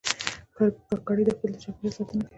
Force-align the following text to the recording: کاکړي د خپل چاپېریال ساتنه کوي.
کاکړي 0.89 1.23
د 1.25 1.29
خپل 1.35 1.51
چاپېریال 1.61 1.93
ساتنه 1.97 2.21
کوي. 2.23 2.29